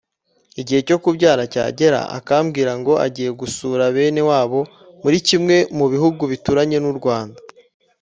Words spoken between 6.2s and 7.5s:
bituranye n’u Rwanda